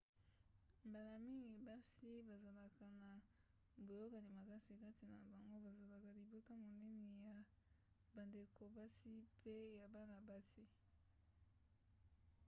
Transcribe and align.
mbala 0.87 1.15
mingi 1.25 1.57
basi 1.69 2.09
bazalaka 2.29 2.85
na 3.03 3.13
boyokani 3.85 4.29
makasi 4.37 4.73
kati 4.83 5.03
na 5.07 5.17
bango 5.49 5.57
bazalaka 5.77 6.09
libota 6.17 6.53
monene 6.65 7.07
ya 7.27 7.35
bandeko 8.15 8.61
basi 8.75 9.09
mpe 9.35 9.55
ya 9.79 9.85
bana-basi 9.93 10.63